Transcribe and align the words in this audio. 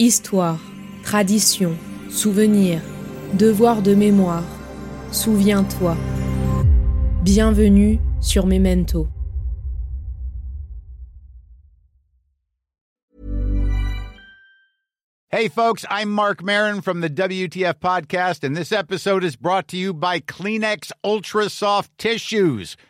Histoire, 0.00 0.58
tradition, 1.04 1.78
souvenir, 2.10 2.80
devoir 3.34 3.80
de 3.80 3.94
mémoire. 3.94 4.42
Souviens-toi. 5.12 5.96
Bienvenue 7.22 8.00
sur 8.20 8.44
Memento. 8.44 9.06
Hey, 15.30 15.48
folks, 15.48 15.84
I'm 15.88 16.10
Mark 16.10 16.42
Marin 16.42 16.80
from 16.80 17.00
the 17.00 17.10
WTF 17.10 17.74
Podcast, 17.74 18.42
and 18.42 18.56
this 18.56 18.72
episode 18.72 19.22
is 19.22 19.36
brought 19.36 19.68
to 19.68 19.76
you 19.76 19.94
by 19.94 20.18
Kleenex 20.18 20.90
Ultra 21.04 21.48
Soft 21.48 21.96
Tissues 21.98 22.76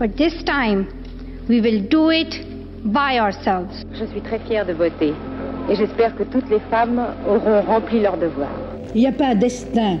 But 0.00 0.16
this 0.16 0.32
time, 0.44 0.86
we 1.46 1.60
will 1.60 1.82
do 1.90 2.10
it 2.10 2.42
by 2.86 3.20
ourselves. 3.20 3.84
Je 3.92 4.06
suis 4.06 4.22
très 4.22 4.38
fière 4.38 4.64
de 4.64 4.72
voter 4.72 5.12
et 5.68 5.74
j'espère 5.74 6.16
que 6.16 6.22
toutes 6.22 6.48
les 6.48 6.60
femmes 6.70 7.02
auront 7.28 7.60
rempli 7.60 8.00
leur 8.00 8.16
devoir. 8.16 8.48
Il 8.94 9.02
n'y 9.02 9.06
a 9.06 9.12
pas 9.12 9.26
un 9.26 9.34
destin 9.34 9.98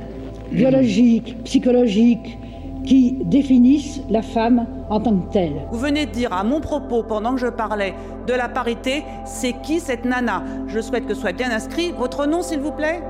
biologique, 0.50 1.36
psychologique 1.44 2.38
qui 2.86 3.18
définisse 3.26 4.00
la 4.08 4.22
femme 4.22 4.66
en 4.88 5.00
tant 5.00 5.14
que 5.14 5.32
telle. 5.34 5.66
Vous 5.70 5.78
venez 5.78 6.06
de 6.06 6.12
dire 6.12 6.32
à 6.32 6.44
mon 6.44 6.62
propos, 6.62 7.02
pendant 7.02 7.34
que 7.34 7.40
je 7.40 7.48
parlais 7.48 7.92
de 8.26 8.32
la 8.32 8.48
parité, 8.48 9.04
c'est 9.26 9.52
qui 9.62 9.80
cette 9.80 10.06
nana? 10.06 10.42
Je 10.68 10.80
souhaite 10.80 11.04
que 11.04 11.12
soit 11.12 11.32
bien 11.32 11.50
inscrit 11.50 11.92
votre 11.92 12.26
nom, 12.26 12.40
s'il 12.40 12.60
vous 12.60 12.72
plaît. 12.72 13.02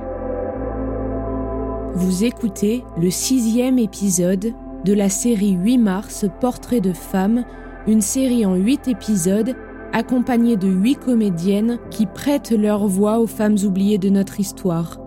Vous 1.93 2.25
écoutez 2.25 2.83
le 2.99 3.09
sixième 3.09 3.79
épisode 3.79 4.51
de 4.85 4.93
la 4.93 5.09
série 5.09 5.51
8 5.51 5.77
mars 5.77 6.25
Portrait 6.39 6.81
de 6.81 6.93
femmes, 6.93 7.45
une 7.87 8.01
série 8.01 8.45
en 8.45 8.55
8 8.55 8.87
épisodes 8.87 9.55
accompagnée 9.93 10.55
de 10.55 10.67
8 10.67 10.95
comédiennes 10.95 11.79
qui 11.89 12.05
prêtent 12.05 12.51
leur 12.51 12.87
voix 12.87 13.19
aux 13.19 13.27
femmes 13.27 13.57
oubliées 13.63 13.97
de 13.97 14.09
notre 14.09 14.39
histoire, 14.39 14.99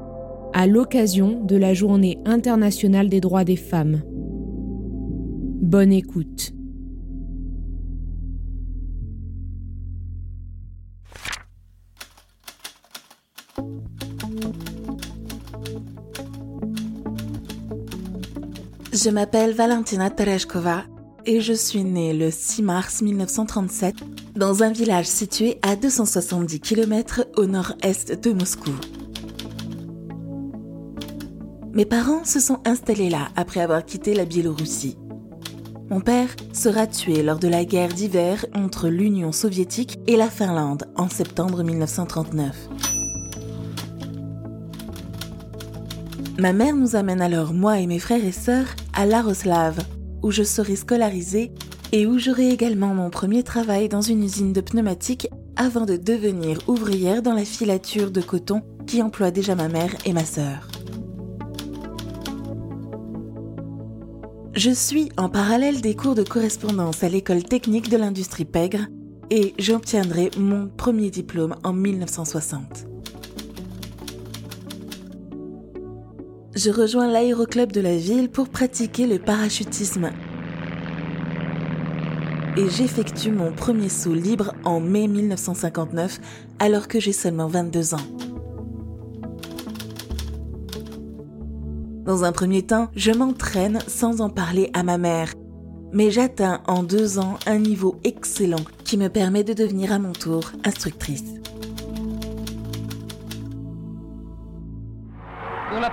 à 0.52 0.66
l'occasion 0.66 1.40
de 1.42 1.56
la 1.56 1.74
Journée 1.74 2.18
internationale 2.24 3.08
des 3.08 3.20
droits 3.20 3.44
des 3.44 3.56
femmes. 3.56 4.02
Bonne 5.62 5.92
écoute. 5.92 6.52
Je 19.04 19.10
m'appelle 19.10 19.52
Valentina 19.52 20.08
Tereshkova 20.08 20.84
et 21.26 21.42
je 21.42 21.52
suis 21.52 21.84
née 21.84 22.14
le 22.14 22.30
6 22.30 22.62
mars 22.62 23.02
1937 23.02 23.96
dans 24.34 24.62
un 24.62 24.72
village 24.72 25.04
situé 25.04 25.58
à 25.60 25.76
270 25.76 26.60
km 26.60 27.26
au 27.36 27.44
nord-est 27.44 28.18
de 28.18 28.32
Moscou. 28.32 28.70
Mes 31.74 31.84
parents 31.84 32.24
se 32.24 32.40
sont 32.40 32.60
installés 32.64 33.10
là 33.10 33.28
après 33.36 33.60
avoir 33.60 33.84
quitté 33.84 34.14
la 34.14 34.24
Biélorussie. 34.24 34.96
Mon 35.90 36.00
père 36.00 36.34
sera 36.54 36.86
tué 36.86 37.22
lors 37.22 37.38
de 37.38 37.48
la 37.48 37.66
guerre 37.66 37.92
d'hiver 37.92 38.46
entre 38.54 38.88
l'Union 38.88 39.32
soviétique 39.32 39.98
et 40.06 40.16
la 40.16 40.30
Finlande 40.30 40.84
en 40.96 41.10
septembre 41.10 41.62
1939. 41.62 42.56
Ma 46.38 46.54
mère 46.54 46.74
nous 46.74 46.96
amène 46.96 47.20
alors, 47.20 47.52
moi 47.52 47.78
et 47.80 47.86
mes 47.86 47.98
frères 47.98 48.24
et 48.24 48.32
sœurs, 48.32 48.74
à 48.94 49.06
Laroslav, 49.06 49.78
où 50.22 50.30
je 50.30 50.42
serai 50.42 50.76
scolarisée 50.76 51.52
et 51.92 52.06
où 52.06 52.18
j'aurai 52.18 52.48
également 52.48 52.94
mon 52.94 53.10
premier 53.10 53.42
travail 53.42 53.88
dans 53.88 54.00
une 54.00 54.22
usine 54.22 54.52
de 54.52 54.60
pneumatiques 54.60 55.28
avant 55.56 55.84
de 55.84 55.96
devenir 55.96 56.58
ouvrière 56.68 57.22
dans 57.22 57.34
la 57.34 57.44
filature 57.44 58.10
de 58.10 58.20
coton 58.20 58.62
qui 58.86 59.02
emploie 59.02 59.30
déjà 59.30 59.54
ma 59.54 59.68
mère 59.68 59.94
et 60.04 60.12
ma 60.12 60.24
sœur. 60.24 60.68
Je 64.54 64.70
suis 64.70 65.10
en 65.16 65.28
parallèle 65.28 65.80
des 65.80 65.96
cours 65.96 66.14
de 66.14 66.22
correspondance 66.22 67.02
à 67.02 67.08
l'école 67.08 67.42
technique 67.42 67.90
de 67.90 67.96
l'industrie 67.96 68.44
pègre 68.44 68.86
et 69.30 69.54
j'obtiendrai 69.58 70.30
mon 70.38 70.68
premier 70.68 71.10
diplôme 71.10 71.56
en 71.64 71.72
1960. 71.72 72.93
Je 76.54 76.70
rejoins 76.70 77.08
l'aéroclub 77.08 77.72
de 77.72 77.80
la 77.80 77.96
ville 77.96 78.28
pour 78.28 78.48
pratiquer 78.48 79.06
le 79.06 79.18
parachutisme. 79.18 80.10
Et 82.56 82.68
j'effectue 82.70 83.32
mon 83.32 83.52
premier 83.52 83.88
saut 83.88 84.14
libre 84.14 84.54
en 84.64 84.78
mai 84.78 85.08
1959 85.08 86.20
alors 86.60 86.86
que 86.86 87.00
j'ai 87.00 87.12
seulement 87.12 87.48
22 87.48 87.94
ans. 87.94 88.06
Dans 92.04 92.22
un 92.22 92.32
premier 92.32 92.62
temps, 92.62 92.88
je 92.94 93.10
m'entraîne 93.10 93.80
sans 93.88 94.20
en 94.20 94.28
parler 94.28 94.70
à 94.74 94.82
ma 94.82 94.98
mère, 94.98 95.32
mais 95.92 96.10
j'atteins 96.10 96.60
en 96.66 96.82
deux 96.82 97.18
ans 97.18 97.38
un 97.46 97.58
niveau 97.58 97.96
excellent 98.04 98.64
qui 98.84 98.98
me 98.98 99.08
permet 99.08 99.42
de 99.42 99.54
devenir 99.54 99.90
à 99.90 99.98
mon 99.98 100.12
tour 100.12 100.52
instructrice. 100.64 101.24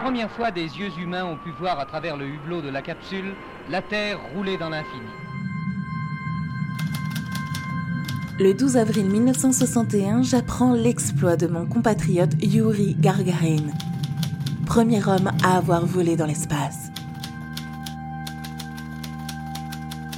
Première 0.02 0.32
fois, 0.32 0.50
des 0.50 0.64
yeux 0.64 0.90
humains 1.00 1.26
ont 1.26 1.38
pu 1.38 1.52
voir 1.52 1.80
à 1.80 1.86
travers 1.86 2.18
le 2.18 2.26
hublot 2.26 2.62
de 2.62 2.70
la 2.70 2.82
capsule 2.82 3.36
la 3.70 3.82
Terre 3.82 4.20
rouler 4.34 4.58
dans 4.58 4.70
l'infini. 4.70 5.08
Le 8.40 8.54
12 8.54 8.78
avril 8.78 9.06
1961, 9.06 10.24
j'apprends 10.24 10.74
l'exploit 10.74 11.36
de 11.36 11.46
mon 11.46 11.68
compatriote 11.68 12.34
Yuri 12.42 12.96
Gagarin, 12.96 13.68
premier 14.66 15.06
homme 15.08 15.32
à 15.44 15.58
avoir 15.58 15.86
volé 15.86 16.16
dans 16.16 16.26
l'espace. 16.26 16.92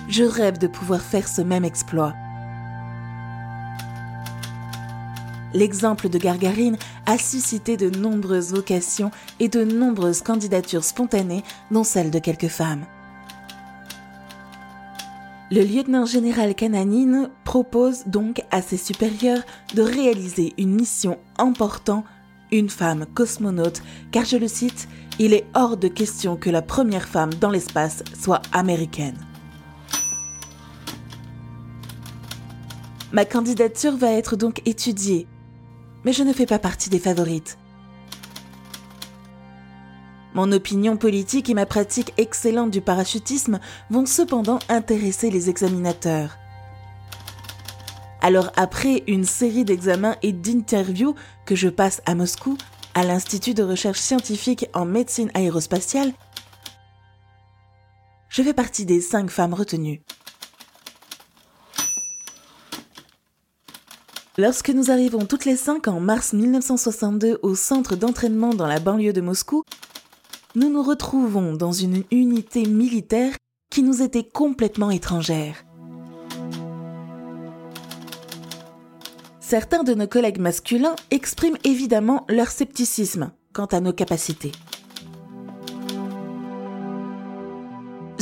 Je 0.07 0.23
rêve 0.23 0.57
de 0.59 0.67
pouvoir 0.67 1.01
faire 1.01 1.27
ce 1.27 1.41
même 1.41 1.65
exploit. 1.65 2.13
L'exemple 5.53 6.09
de 6.09 6.17
Gargarine 6.17 6.77
a 7.05 7.17
suscité 7.17 7.77
de 7.77 7.89
nombreuses 7.89 8.53
vocations 8.53 9.11
et 9.39 9.49
de 9.49 9.63
nombreuses 9.63 10.21
candidatures 10.21 10.83
spontanées, 10.83 11.43
dont 11.71 11.83
celle 11.83 12.11
de 12.11 12.19
quelques 12.19 12.47
femmes. 12.47 12.85
Le 15.51 15.61
lieutenant 15.61 16.07
général 16.07 16.55
Kananine 16.55 17.29
propose 17.43 18.05
donc 18.07 18.41
à 18.49 18.63
ses 18.63 18.77
supérieurs 18.77 19.43
de 19.75 19.83
réaliser 19.83 20.53
une 20.57 20.73
mission 20.73 21.19
emportant 21.37 22.03
une 22.51 22.69
femme 22.69 23.05
cosmonaute, 23.13 23.81
car 24.11 24.25
je 24.25 24.37
le 24.37 24.47
cite, 24.47 24.87
il 25.19 25.33
est 25.33 25.45
hors 25.53 25.77
de 25.77 25.87
question 25.87 26.35
que 26.35 26.49
la 26.49 26.61
première 26.61 27.07
femme 27.07 27.33
dans 27.35 27.49
l'espace 27.49 28.03
soit 28.19 28.41
américaine. 28.51 29.17
Ma 33.11 33.25
candidature 33.25 33.95
va 33.95 34.11
être 34.11 34.35
donc 34.35 34.61
étudiée 34.65 35.27
mais 36.03 36.13
je 36.13 36.23
ne 36.23 36.33
fais 36.33 36.45
pas 36.45 36.59
partie 36.59 36.89
des 36.89 36.99
favorites. 36.99 37.57
Mon 40.33 40.51
opinion 40.51 40.97
politique 40.97 41.49
et 41.49 41.53
ma 41.53 41.67
pratique 41.67 42.13
excellente 42.17 42.71
du 42.71 42.81
parachutisme 42.81 43.59
vont 43.91 44.05
cependant 44.05 44.59
intéresser 44.67 45.29
les 45.29 45.49
examinateurs. 45.49 46.37
Alors 48.21 48.51
après 48.55 49.03
une 49.07 49.25
série 49.25 49.65
d'examens 49.65 50.15
et 50.23 50.31
d'interviews 50.31 51.13
que 51.45 51.55
je 51.55 51.69
passe 51.69 52.01
à 52.05 52.15
Moscou, 52.15 52.57
à 52.95 53.03
l'Institut 53.03 53.53
de 53.53 53.63
recherche 53.63 53.99
scientifique 53.99 54.67
en 54.73 54.85
médecine 54.85 55.29
aérospatiale, 55.33 56.13
je 58.29 58.41
fais 58.41 58.53
partie 58.53 58.85
des 58.85 59.01
cinq 59.01 59.29
femmes 59.29 59.53
retenues. 59.53 60.01
Lorsque 64.39 64.71
nous 64.71 64.89
arrivons 64.89 65.25
toutes 65.27 65.45
les 65.45 65.55
cinq 65.55 65.87
en 65.87 65.99
mars 65.99 66.33
1962 66.33 67.37
au 67.43 67.53
centre 67.53 67.95
d'entraînement 67.95 68.49
dans 68.49 68.65
la 68.65 68.79
banlieue 68.79 69.13
de 69.13 69.21
Moscou, 69.21 69.61
nous 70.55 70.71
nous 70.71 70.81
retrouvons 70.81 71.53
dans 71.53 71.71
une 71.71 72.03
unité 72.09 72.65
militaire 72.65 73.35
qui 73.69 73.83
nous 73.83 74.01
était 74.01 74.23
complètement 74.23 74.89
étrangère. 74.89 75.63
Certains 79.39 79.83
de 79.83 79.93
nos 79.93 80.07
collègues 80.07 80.39
masculins 80.39 80.95
expriment 81.11 81.59
évidemment 81.63 82.25
leur 82.27 82.47
scepticisme 82.47 83.31
quant 83.53 83.67
à 83.67 83.81
nos 83.81 83.93
capacités. 83.93 84.51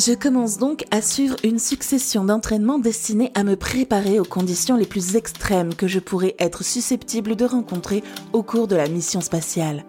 Je 0.04 0.14
commence 0.14 0.58
donc 0.58 0.84
à 0.90 1.00
suivre 1.00 1.36
une 1.44 1.60
succession 1.60 2.24
d'entraînements 2.24 2.80
destinés 2.80 3.32
à 3.36 3.44
me 3.44 3.56
préparer 3.56 4.20
aux 4.20 4.26
conditions 4.26 4.76
les 4.76 4.88
plus 4.88 5.16
extrêmes 5.16 5.76
que 5.76 5.88
je 5.88 6.00
pourrais 6.00 6.36
être 6.40 6.64
susceptible 6.64 7.36
de 7.36 7.46
rencontrer 7.46 8.02
au 8.34 8.42
cours 8.42 8.68
de 8.68 8.76
la 8.76 8.88
mission 8.88 9.22
spatiale. 9.22 9.86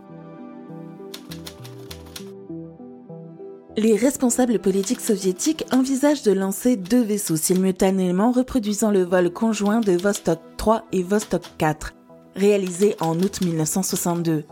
Les 3.78 3.96
responsables 3.96 4.58
politiques 4.58 5.00
soviétiques 5.00 5.64
envisagent 5.72 6.24
de 6.24 6.32
lancer 6.32 6.76
deux 6.76 7.02
vaisseaux 7.02 7.36
simultanément 7.36 8.32
reproduisant 8.32 8.90
le 8.90 9.04
vol 9.04 9.32
conjoint 9.32 9.80
de 9.80 9.92
Vostok 9.92 10.40
3 10.58 10.84
et 10.92 11.02
Vostok 11.02 11.44
4, 11.56 11.94
réalisé 12.36 12.96
en 13.00 13.18
août 13.18 13.40
1962. 13.40 14.44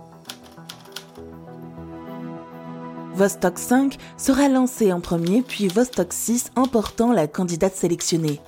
Vostok 3.21 3.59
5 3.59 3.99
sera 4.17 4.49
lancé 4.49 4.95
en 4.95 5.01
premier, 5.03 5.43
puis 5.43 5.69
Vostok 5.69 6.11
6 6.11 6.53
emportant 6.57 7.13
la 7.13 7.27
candidate 7.29 7.77
sélectionnée. 7.77 8.41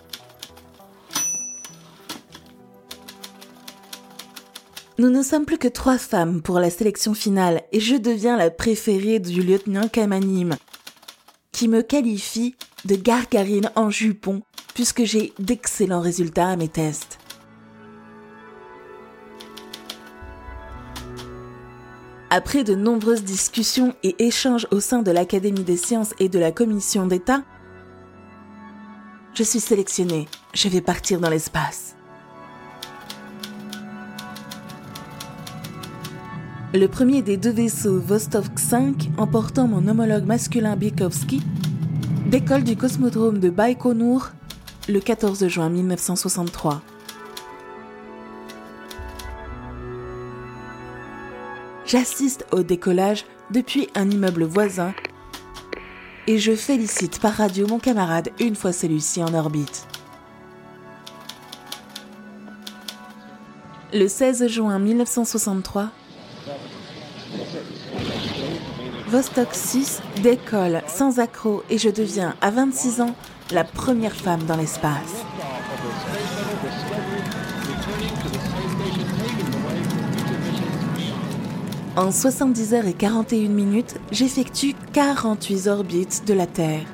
Nous 4.96 5.10
ne 5.10 5.22
sommes 5.22 5.44
plus 5.44 5.58
que 5.58 5.68
trois 5.68 5.98
femmes 5.98 6.40
pour 6.40 6.58
la 6.58 6.70
sélection 6.70 7.12
finale 7.12 7.64
et 7.72 7.80
je 7.80 7.96
deviens 7.96 8.38
la 8.38 8.48
préférée 8.48 9.18
du 9.18 9.42
lieutenant 9.42 9.88
Kamanim, 9.88 10.56
qui 11.52 11.68
me 11.68 11.82
qualifie 11.82 12.54
de 12.86 12.94
gargarine 12.94 13.70
en 13.76 13.90
jupon 13.90 14.40
puisque 14.72 15.04
j'ai 15.04 15.34
d'excellents 15.38 16.00
résultats 16.00 16.48
à 16.48 16.56
mes 16.56 16.68
tests. 16.68 17.18
Après 22.34 22.64
de 22.64 22.74
nombreuses 22.74 23.24
discussions 23.24 23.94
et 24.02 24.24
échanges 24.24 24.66
au 24.70 24.80
sein 24.80 25.02
de 25.02 25.10
l'Académie 25.10 25.64
des 25.64 25.76
sciences 25.76 26.14
et 26.18 26.30
de 26.30 26.38
la 26.38 26.50
Commission 26.50 27.06
d'État, 27.06 27.42
je 29.34 29.42
suis 29.42 29.60
sélectionnée. 29.60 30.28
Je 30.54 30.70
vais 30.70 30.80
partir 30.80 31.20
dans 31.20 31.28
l'espace. 31.28 31.94
Le 36.72 36.86
premier 36.86 37.20
des 37.20 37.36
deux 37.36 37.52
vaisseaux 37.52 38.00
Vostok 38.00 38.58
5, 38.58 39.10
emportant 39.18 39.68
mon 39.68 39.86
homologue 39.86 40.24
masculin 40.24 40.74
Bikovsky, 40.74 41.42
décolle 42.28 42.64
du 42.64 42.78
cosmodrome 42.78 43.40
de 43.40 43.50
Baïkonour 43.50 44.30
le 44.88 45.00
14 45.00 45.48
juin 45.48 45.68
1963. 45.68 46.80
J'assiste 51.92 52.46
au 52.52 52.62
décollage 52.62 53.26
depuis 53.50 53.86
un 53.94 54.08
immeuble 54.08 54.44
voisin 54.44 54.94
et 56.26 56.38
je 56.38 56.56
félicite 56.56 57.20
par 57.20 57.34
radio 57.34 57.66
mon 57.66 57.78
camarade 57.78 58.30
une 58.40 58.56
fois 58.56 58.72
celui-ci 58.72 59.22
en 59.22 59.34
orbite. 59.34 59.86
Le 63.92 64.08
16 64.08 64.46
juin 64.46 64.78
1963, 64.78 65.90
Vostok 69.08 69.48
6 69.52 70.00
décolle 70.22 70.80
sans 70.86 71.18
accroc 71.18 71.62
et 71.68 71.76
je 71.76 71.90
deviens 71.90 72.34
à 72.40 72.50
26 72.50 73.02
ans 73.02 73.14
la 73.50 73.64
première 73.64 74.16
femme 74.16 74.44
dans 74.44 74.56
l'espace. 74.56 75.26
En 81.94 82.10
70 82.10 82.72
heures 82.72 82.86
et 82.86 82.94
41 82.94 83.50
minutes, 83.50 83.96
j'effectue 84.10 84.74
48 84.94 85.66
orbites 85.66 86.22
de 86.26 86.32
la 86.32 86.46
Terre. 86.46 86.86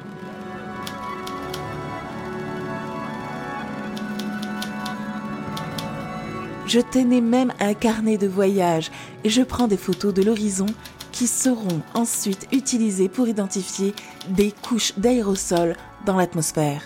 Je 6.66 6.80
tenais 6.80 7.20
même 7.20 7.52
un 7.60 7.74
carnet 7.74 8.18
de 8.18 8.26
voyage 8.26 8.90
et 9.22 9.30
je 9.30 9.42
prends 9.42 9.68
des 9.68 9.76
photos 9.76 10.12
de 10.12 10.22
l'horizon 10.22 10.66
qui 11.12 11.28
seront 11.28 11.80
ensuite 11.94 12.48
utilisées 12.50 13.08
pour 13.08 13.28
identifier 13.28 13.94
des 14.30 14.50
couches 14.50 14.98
d'aérosols 14.98 15.76
dans 16.06 16.16
l'atmosphère. 16.16 16.82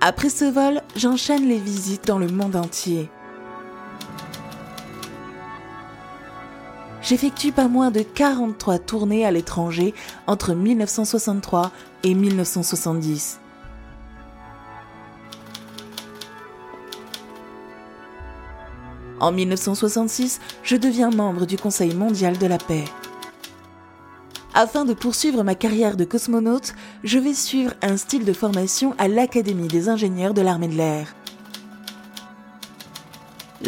Après 0.00 0.30
ce 0.30 0.46
vol, 0.46 0.80
j'enchaîne 0.96 1.46
les 1.46 1.58
visites 1.58 2.06
dans 2.06 2.18
le 2.18 2.28
monde 2.28 2.56
entier. 2.56 3.10
J'effectue 7.08 7.52
pas 7.52 7.68
moins 7.68 7.90
de 7.90 8.02
43 8.02 8.78
tournées 8.80 9.24
à 9.24 9.30
l'étranger 9.30 9.94
entre 10.26 10.52
1963 10.52 11.72
et 12.02 12.12
1970. 12.12 13.40
En 19.20 19.32
1966, 19.32 20.38
je 20.62 20.76
deviens 20.76 21.10
membre 21.10 21.46
du 21.46 21.56
Conseil 21.56 21.94
mondial 21.94 22.36
de 22.36 22.46
la 22.46 22.58
paix. 22.58 22.84
Afin 24.54 24.84
de 24.84 24.92
poursuivre 24.92 25.42
ma 25.42 25.54
carrière 25.54 25.96
de 25.96 26.04
cosmonaute, 26.04 26.74
je 27.04 27.18
vais 27.18 27.34
suivre 27.34 27.72
un 27.80 27.96
style 27.96 28.26
de 28.26 28.32
formation 28.34 28.94
à 28.98 29.08
l'Académie 29.08 29.68
des 29.68 29.88
ingénieurs 29.88 30.34
de 30.34 30.42
l'armée 30.42 30.68
de 30.68 30.74
l'air. 30.74 31.14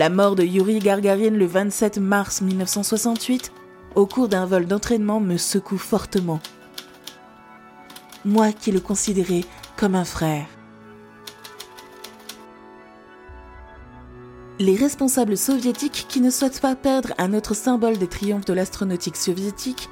La 0.01 0.09
mort 0.09 0.35
de 0.35 0.43
Yuri 0.43 0.79
Gargarin 0.79 1.29
le 1.29 1.45
27 1.45 1.99
mars 1.99 2.41
1968, 2.41 3.53
au 3.95 4.07
cours 4.07 4.29
d'un 4.29 4.47
vol 4.47 4.65
d'entraînement, 4.65 5.21
me 5.21 5.37
secoue 5.37 5.77
fortement. 5.77 6.41
Moi 8.25 8.51
qui 8.53 8.73
le 8.73 8.81
considérais 8.81 9.45
comme 9.77 9.95
un 9.95 10.07
frère. 10.07 10.47
Les 14.59 14.75
responsables 14.75 15.37
soviétiques 15.37 16.07
qui 16.09 16.23
ne 16.23 16.31
souhaitent 16.31 16.63
pas 16.63 16.77
perdre 16.77 17.13
un 17.19 17.35
autre 17.35 17.53
symbole 17.53 17.99
des 17.99 18.09
triomphes 18.09 18.47
de 18.47 18.55
l'astronautique 18.55 19.17
soviétique 19.17 19.91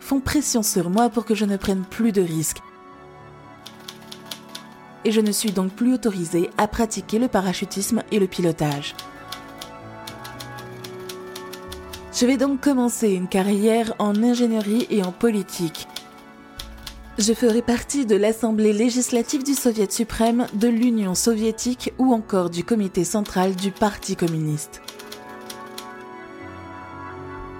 font 0.00 0.20
pression 0.20 0.62
sur 0.62 0.90
moi 0.90 1.08
pour 1.08 1.24
que 1.24 1.34
je 1.34 1.46
ne 1.46 1.56
prenne 1.56 1.86
plus 1.88 2.12
de 2.12 2.20
risques. 2.20 2.60
Et 5.04 5.12
je 5.12 5.20
ne 5.20 5.32
suis 5.32 5.52
donc 5.52 5.72
plus 5.72 5.94
autorisée 5.94 6.50
à 6.58 6.68
pratiquer 6.68 7.18
le 7.18 7.28
parachutisme 7.28 8.02
et 8.10 8.18
le 8.18 8.26
pilotage. 8.26 8.94
Je 12.12 12.26
vais 12.26 12.36
donc 12.36 12.60
commencer 12.60 13.10
une 13.10 13.28
carrière 13.28 13.94
en 13.98 14.22
ingénierie 14.22 14.86
et 14.90 15.04
en 15.04 15.12
politique. 15.12 15.86
Je 17.18 17.32
ferai 17.32 17.62
partie 17.62 18.06
de 18.06 18.16
l'Assemblée 18.16 18.72
législative 18.72 19.42
du 19.42 19.54
Soviet 19.54 19.90
suprême, 19.90 20.46
de 20.54 20.68
l'Union 20.68 21.14
soviétique 21.14 21.92
ou 21.98 22.12
encore 22.12 22.48
du 22.48 22.64
comité 22.64 23.04
central 23.04 23.56
du 23.56 23.72
Parti 23.72 24.14
communiste. 24.14 24.82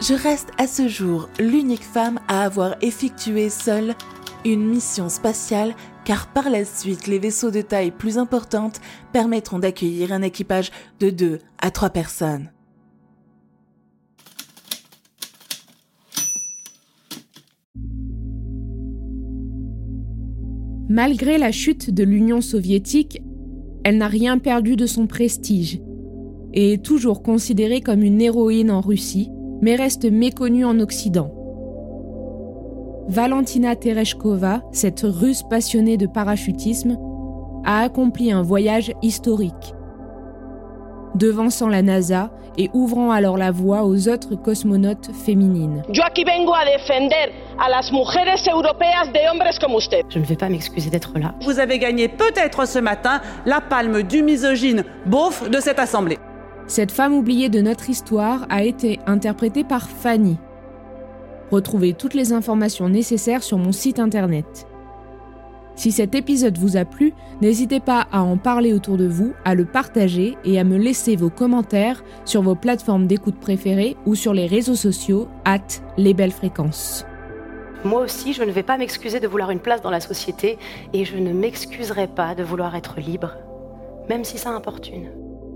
Je 0.00 0.14
reste 0.14 0.50
à 0.58 0.68
ce 0.68 0.86
jour 0.86 1.28
l'unique 1.40 1.82
femme 1.82 2.20
à 2.28 2.44
avoir 2.44 2.76
effectué 2.82 3.50
seule 3.50 3.96
une 4.44 4.64
mission 4.64 5.08
spatiale 5.08 5.74
car 6.08 6.32
par 6.32 6.48
la 6.48 6.64
suite 6.64 7.06
les 7.06 7.18
vaisseaux 7.18 7.50
de 7.50 7.60
taille 7.60 7.90
plus 7.90 8.16
importante 8.16 8.80
permettront 9.12 9.58
d'accueillir 9.58 10.10
un 10.10 10.22
équipage 10.22 10.70
de 11.00 11.10
2 11.10 11.38
à 11.60 11.70
3 11.70 11.90
personnes. 11.90 12.50
Malgré 20.88 21.36
la 21.36 21.52
chute 21.52 21.90
de 21.90 22.04
l'Union 22.04 22.40
soviétique, 22.40 23.20
elle 23.84 23.98
n'a 23.98 24.08
rien 24.08 24.38
perdu 24.38 24.76
de 24.76 24.86
son 24.86 25.06
prestige 25.06 25.78
et 26.54 26.72
est 26.72 26.82
toujours 26.82 27.22
considérée 27.22 27.82
comme 27.82 28.02
une 28.02 28.22
héroïne 28.22 28.70
en 28.70 28.80
Russie, 28.80 29.28
mais 29.60 29.76
reste 29.76 30.06
méconnue 30.10 30.64
en 30.64 30.80
Occident. 30.80 31.37
Valentina 33.08 33.74
Tereshkova, 33.74 34.60
cette 34.70 35.00
russe 35.00 35.42
passionnée 35.42 35.96
de 35.96 36.06
parachutisme, 36.06 36.98
a 37.64 37.80
accompli 37.80 38.30
un 38.30 38.42
voyage 38.42 38.92
historique. 39.00 39.74
Devançant 41.14 41.68
la 41.68 41.80
NASA 41.80 42.30
et 42.58 42.68
ouvrant 42.74 43.10
alors 43.10 43.38
la 43.38 43.50
voie 43.50 43.84
aux 43.84 44.08
autres 44.10 44.34
cosmonautes 44.34 45.10
féminines. 45.24 45.82
Je 50.10 50.18
ne 50.18 50.24
vais 50.24 50.36
pas 50.36 50.50
m'excuser 50.50 50.90
d'être 50.90 51.18
là. 51.18 51.34
Vous 51.40 51.60
avez 51.60 51.78
gagné 51.78 52.08
peut-être 52.08 52.68
ce 52.68 52.78
matin 52.78 53.22
la 53.46 53.62
palme 53.62 54.02
du 54.02 54.22
misogyne 54.22 54.84
beauf 55.06 55.48
de 55.48 55.60
cette 55.60 55.78
assemblée. 55.78 56.18
Cette 56.66 56.92
femme 56.92 57.14
oubliée 57.14 57.48
de 57.48 57.62
notre 57.62 57.88
histoire 57.88 58.44
a 58.50 58.64
été 58.64 59.00
interprétée 59.06 59.64
par 59.64 59.88
Fanny. 59.88 60.36
Retrouvez 61.50 61.94
toutes 61.94 62.14
les 62.14 62.32
informations 62.32 62.88
nécessaires 62.88 63.42
sur 63.42 63.58
mon 63.58 63.72
site 63.72 63.98
internet. 63.98 64.66
Si 65.76 65.92
cet 65.92 66.16
épisode 66.16 66.58
vous 66.58 66.76
a 66.76 66.84
plu, 66.84 67.14
n'hésitez 67.40 67.78
pas 67.78 68.08
à 68.10 68.22
en 68.22 68.36
parler 68.36 68.72
autour 68.72 68.96
de 68.96 69.06
vous, 69.06 69.32
à 69.44 69.54
le 69.54 69.64
partager 69.64 70.36
et 70.44 70.58
à 70.58 70.64
me 70.64 70.76
laisser 70.76 71.14
vos 71.14 71.30
commentaires 71.30 72.02
sur 72.24 72.42
vos 72.42 72.56
plateformes 72.56 73.06
d'écoute 73.06 73.38
préférées 73.40 73.96
ou 74.04 74.16
sur 74.16 74.34
les 74.34 74.46
réseaux 74.46 74.74
sociaux 74.74 75.28
at 75.44 75.60
les 75.96 76.14
belles 76.14 76.32
fréquences. 76.32 77.06
Moi 77.84 78.02
aussi, 78.02 78.32
je 78.32 78.42
ne 78.42 78.50
vais 78.50 78.64
pas 78.64 78.76
m'excuser 78.76 79.20
de 79.20 79.28
vouloir 79.28 79.52
une 79.52 79.60
place 79.60 79.80
dans 79.80 79.90
la 79.90 80.00
société 80.00 80.58
et 80.92 81.04
je 81.04 81.16
ne 81.16 81.32
m'excuserai 81.32 82.08
pas 82.08 82.34
de 82.34 82.42
vouloir 82.42 82.74
être 82.74 82.98
libre, 82.98 83.36
même 84.08 84.24
si 84.24 84.36
ça 84.36 84.50
importune. 84.50 85.10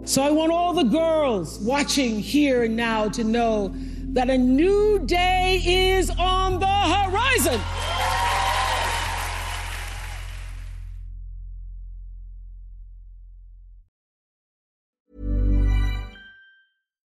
So 0.04 0.22
I 0.22 0.30
want 0.30 0.50
all 0.50 0.72
the 0.72 0.88
girls 0.88 1.61
watching 1.64 2.20
here 2.20 2.64
and 2.64 2.76
now 2.76 3.08
to 3.11 3.25
know 3.25 3.72
that 4.12 4.28
a 4.28 4.37
new 4.37 4.99
day 5.07 5.61
is 5.64 6.11
on 6.11 6.61
the 6.61 6.66
horizon. 6.66 7.61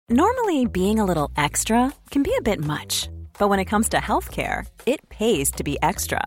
Normally, 0.08 0.66
being 0.66 0.98
a 0.98 1.04
little 1.04 1.30
extra 1.36 1.92
can 2.10 2.22
be 2.22 2.34
a 2.38 2.42
bit 2.42 2.64
much, 2.64 3.10
but 3.38 3.48
when 3.48 3.58
it 3.58 3.66
comes 3.66 3.90
to 3.90 3.98
healthcare, 3.98 4.66
it 4.86 5.06
pays 5.10 5.50
to 5.52 5.64
be 5.64 5.76
extra. 5.82 6.26